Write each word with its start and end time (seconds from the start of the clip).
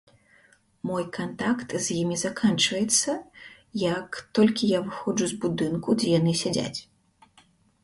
Мой 0.91 1.03
кантакт 1.17 1.75
з 1.87 1.97
імі 2.03 2.17
заканчваецца, 2.21 3.11
як 3.83 4.09
толькі 4.41 4.71
я 4.77 4.83
выходжу 4.89 5.25
з 5.35 5.41
будынку, 5.47 5.89
дзе 6.01 6.09
яны 6.19 6.37
сядзяць. 6.43 6.79